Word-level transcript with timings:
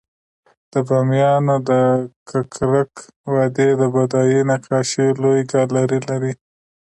د 0.73 0.73
بامیانو 0.87 1.55
د 1.69 1.71
ککرک 2.29 2.93
وادی 3.33 3.69
د 3.79 3.81
بودایي 3.93 4.39
نقاشیو 4.49 5.17
لوی 5.21 5.41
ګالري 5.51 5.99
لري 6.09 6.33